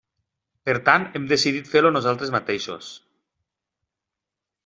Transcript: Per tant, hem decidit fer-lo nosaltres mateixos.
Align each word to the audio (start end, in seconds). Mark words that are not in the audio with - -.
Per 0.69 0.73
tant, 0.87 1.03
hem 1.19 1.27
decidit 1.31 1.69
fer-lo 1.73 1.91
nosaltres 1.97 2.33
mateixos. 2.37 2.89